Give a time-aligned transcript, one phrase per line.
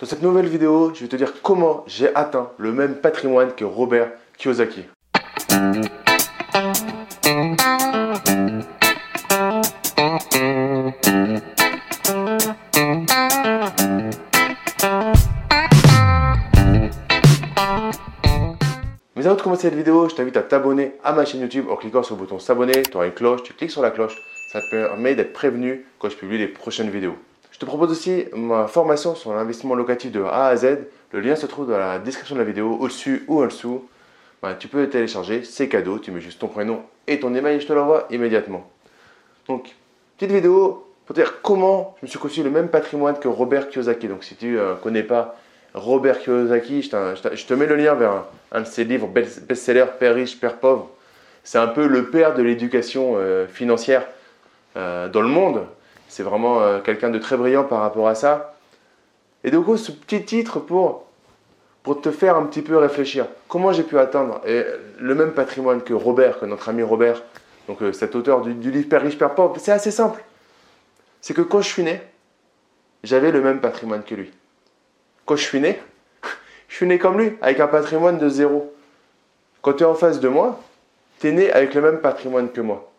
[0.00, 3.64] Dans cette nouvelle vidéo, je vais te dire comment j'ai atteint le même patrimoine que
[3.64, 4.84] Robert Kiyosaki.
[19.16, 21.74] Mais avant de commencer cette vidéo, je t'invite à t'abonner à ma chaîne YouTube en
[21.74, 22.82] cliquant sur le bouton s'abonner.
[22.84, 24.16] Tu auras une cloche, tu cliques sur la cloche,
[24.52, 27.16] ça te permet d'être prévenu quand je publie les prochaines vidéos.
[27.58, 30.78] Je te propose aussi ma formation sur l'investissement locatif de A à Z.
[31.10, 33.88] Le lien se trouve dans la description de la vidéo, au-dessus ou en dessous.
[34.40, 37.56] Ben, tu peux le télécharger, c'est cadeau, tu mets juste ton prénom et ton email
[37.56, 38.64] et je te l'envoie immédiatement.
[39.48, 39.74] Donc,
[40.16, 43.68] petite vidéo pour te dire comment je me suis construit le même patrimoine que Robert
[43.70, 44.06] Kiyosaki.
[44.06, 45.34] Donc, si tu ne euh, connais pas
[45.74, 50.38] Robert Kiyosaki, je, te mets le lien vers un, de ses livres best-seller, Père riche,
[50.38, 50.90] Père pauvre.
[51.42, 54.06] C'est un peu le père de l'éducation euh, financière
[54.76, 55.66] euh, dans le monde.
[56.08, 58.54] C'est vraiment euh, quelqu'un de très brillant par rapport à ça.
[59.44, 61.04] Et donc, ce petit titre pour,
[62.02, 63.26] te faire un petit peu réfléchir.
[63.48, 67.22] Comment j'ai pu atteindre le même patrimoine que Robert, que notre ami Robert,
[67.68, 70.24] donc euh, cet auteur du, livre Père riche, Père pauvre C'est assez simple.
[71.20, 72.00] C'est que quand je suis né,
[73.04, 74.32] j'avais le même patrimoine que lui.
[75.26, 75.80] Quand je suis né,
[76.68, 78.74] je suis né comme lui, avec un patrimoine de zéro.
[79.60, 80.60] Quand tu es en face de moi,
[81.20, 82.90] tu es né avec le même patrimoine que moi.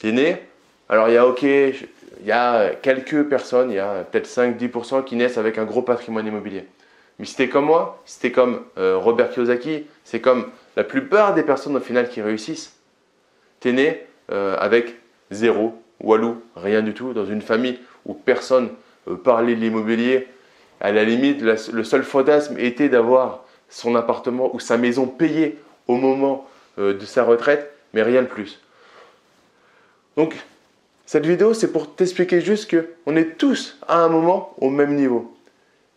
[0.00, 0.48] Tu es né
[0.92, 5.04] alors il y a ok, il y a quelques personnes, il y a peut-être 5-10%
[5.04, 6.66] qui naissent avec un gros patrimoine immobilier.
[7.18, 11.74] Mais si comme moi, si comme euh, Robert Kiyosaki, c'est comme la plupart des personnes
[11.76, 12.76] au final qui réussissent.
[13.60, 14.96] Tu es né euh, avec
[15.30, 18.68] zéro, walou, rien du tout, dans une famille où personne
[19.08, 20.28] euh, parlait de l'immobilier.
[20.82, 25.96] À la limite, le seul fantasme était d'avoir son appartement ou sa maison payée au
[25.96, 28.60] moment de sa retraite, mais rien de plus.
[30.16, 30.36] Donc,
[31.06, 35.34] cette vidéo, c'est pour t'expliquer juste qu'on est tous à un moment au même niveau.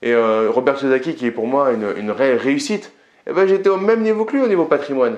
[0.02, 2.92] Et euh, Robert Kiyosaki, qui est pour moi une, réelle réussite,
[3.28, 5.17] eh ben, j'étais au même niveau que lui au niveau patrimoine.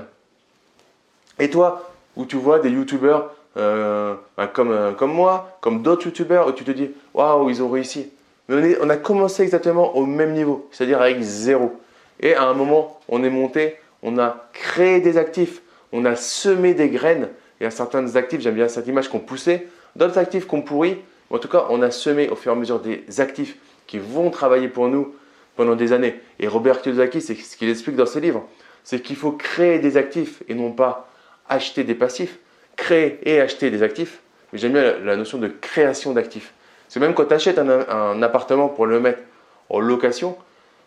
[1.40, 6.06] Et toi, où tu vois des youtubeurs euh, ben, comme, euh, comme moi, comme d'autres
[6.06, 8.12] youtubeurs, où tu te dis waouh, ils ont réussi.
[8.50, 11.76] Mais on, a commencé exactement au même niveau, c'est-à-dire avec zéro.
[12.20, 15.62] Et à un moment, on est monté, on a créé des actifs,
[15.92, 17.30] on a semé des graines.
[17.60, 19.68] Et à certains actifs, j'aime bien cette image qu'on poussait,
[19.98, 21.00] D'autres actifs qu'on pourrit,
[21.32, 24.30] en tout cas, on a semé au fur et à mesure des actifs qui vont
[24.30, 25.16] travailler pour nous
[25.56, 26.22] pendant des années.
[26.40, 28.48] Et Robert Kiyosaki, c'est ce qu'il explique dans ses livres,
[28.84, 31.10] c'est qu'il faut créer des actifs et non pas
[31.50, 32.38] acheter des passifs.
[32.76, 34.20] Créer et acheter des actifs.
[34.54, 36.54] Mais j'aime bien la notion de création d'actifs.
[36.90, 39.24] C'est même quand tu achètes un, appartement pour le mettre
[39.70, 40.38] en location,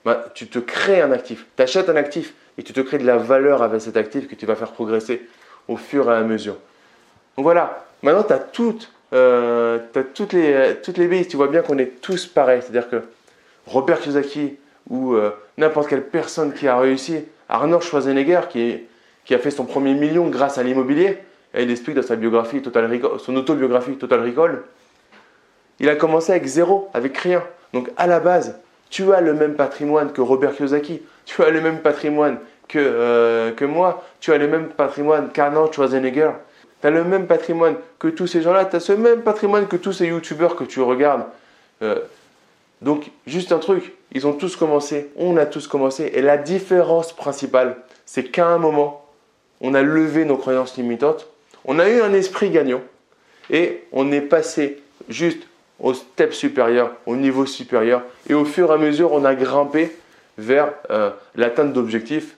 [0.04, 1.46] bah, tu te crées un actif.
[1.56, 4.36] Tu achètes un actif et tu te crées de la valeur avec cet actif que
[4.36, 5.26] tu vas faire progresser
[5.66, 6.58] au fur et à mesure.
[7.36, 11.62] Donc voilà, maintenant tu as toutes euh, as toutes les, toutes les tu vois bien
[11.62, 12.62] qu'on est tous pareils.
[12.62, 13.02] C'est-à-dire que
[13.66, 14.56] Robert Kiyosaki
[14.88, 18.80] ou euh, n'importe quelle personne qui a réussi, Arnold Schwarzenegger qui,
[19.24, 21.18] qui a fait son premier million grâce à l'immobilier,
[21.54, 22.62] il explique dans sa biographie,
[23.18, 24.62] son autobiographie Total Recall,
[25.80, 27.42] il a commencé avec zéro, avec rien.
[27.72, 28.58] Donc à la base,
[28.90, 32.38] tu as le même patrimoine que Robert Kiyosaki, tu as le même patrimoine
[32.68, 36.30] que, euh, que moi, tu as le même patrimoine qu'Arnold Schwarzenegger.
[36.82, 39.92] Tu le même patrimoine que tous ces gens-là, tu as ce même patrimoine que tous
[39.92, 41.24] ces youtubeurs que tu regardes.
[41.82, 41.98] Euh,
[42.80, 47.12] donc, juste un truc, ils ont tous commencé, on a tous commencé, et la différence
[47.12, 47.76] principale,
[48.06, 49.06] c'est qu'à un moment,
[49.60, 51.26] on a levé nos croyances limitantes,
[51.66, 52.80] on a eu un esprit gagnant,
[53.50, 55.42] et on est passé juste
[55.78, 59.94] au step supérieur, au niveau supérieur, et au fur et à mesure, on a grimpé
[60.38, 62.36] vers euh, l'atteinte d'objectifs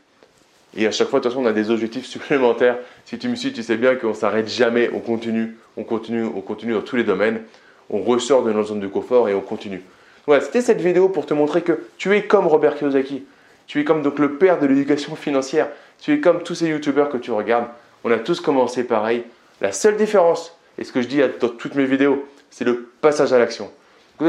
[0.75, 2.79] et à chaque fois, de toute façon, on a des objectifs supplémentaires.
[3.05, 6.25] Si tu me suis, tu sais bien qu'on ne s'arrête jamais, on continue, on continue,
[6.25, 7.43] on continue dans tous les domaines.
[7.91, 9.83] On ressort de notre zone de confort et on continue.
[10.27, 13.25] Voilà, c'était cette vidéo pour te montrer que tu es comme Robert Kiyosaki.
[13.67, 15.69] Tu es comme donc le père de l'éducation financière.
[16.01, 17.67] Tu es comme tous ces youtubeurs que tu regardes.
[18.05, 19.25] On a tous commencé pareil.
[19.61, 23.33] La seule différence, et ce que je dis dans toutes mes vidéos, c'est le passage
[23.33, 23.71] à l'action.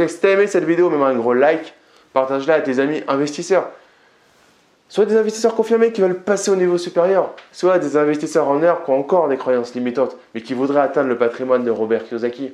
[0.07, 1.73] Si tu as aimé cette vidéo, mets un gros like,
[2.13, 3.69] partage-la à tes amis investisseurs
[4.89, 8.83] soit des investisseurs confirmés qui veulent passer au niveau supérieur, soit des investisseurs en heure
[8.83, 12.53] qui ont encore des croyances limitantes, mais qui voudraient atteindre le patrimoine de Robert Kiyosaki.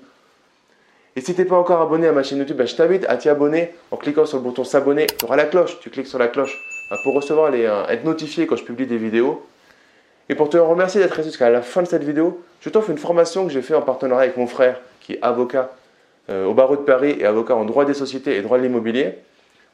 [1.15, 3.17] Et si tu n'es pas encore abonné à ma chaîne YouTube, ben, je t'invite à
[3.17, 5.07] t'y abonner en cliquant sur le bouton s'abonner.
[5.07, 6.57] Tu auras la cloche, tu cliques sur la cloche
[6.89, 9.43] ben, pour recevoir les, euh, être notifié quand je publie des vidéos.
[10.29, 12.99] Et pour te remercier d'être resté jusqu'à la fin de cette vidéo, je t'offre une
[12.99, 15.71] formation que j'ai fait en partenariat avec mon frère qui est avocat
[16.29, 19.15] euh, au barreau de Paris et avocat en droit des sociétés et droit de l'immobilier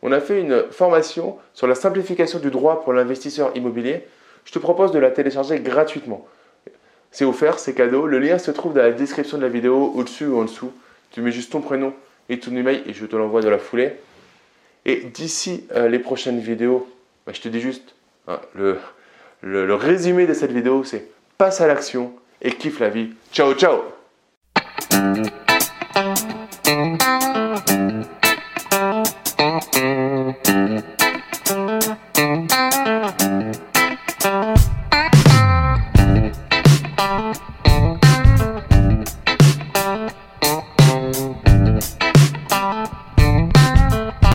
[0.01, 4.05] on a fait une formation sur la simplification du droit pour l'investisseur immobilier.
[4.45, 6.27] Je te propose de la télécharger gratuitement.
[7.11, 8.07] C'est offert, c'est cadeau.
[8.07, 10.71] Le lien se trouve dans la description de la vidéo, au-dessus ou en dessous.
[11.11, 11.93] Tu mets juste ton prénom
[12.29, 13.93] et ton email et je te l'envoie de la foulée.
[14.85, 16.87] Et d'ici euh, les prochaines vidéos,
[17.25, 17.95] bah, je te dis juste,
[18.27, 21.07] hein, le, résumé de cette vidéo, c'est
[21.37, 23.09] passe à l'action et kiffe la vie.
[23.31, 23.81] Ciao, ciao.